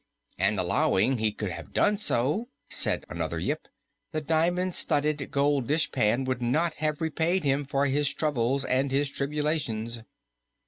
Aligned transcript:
"And, 0.39 0.59
allowing 0.59 1.19
he 1.19 1.31
could 1.31 1.51
have 1.51 1.73
done 1.73 1.95
so," 1.95 2.49
said 2.71 3.05
another 3.07 3.37
Yip, 3.37 3.67
"the 4.13 4.19
diamond 4.19 4.73
studded 4.73 5.29
gold 5.29 5.67
dishpan 5.67 6.23
would 6.25 6.41
not 6.41 6.73
have 6.81 7.01
repaid 7.01 7.43
him 7.43 7.65
for 7.65 7.85
his 7.85 8.11
troubles 8.11 8.65
and 8.65 8.89
his 8.89 9.11
tribulations." 9.11 10.01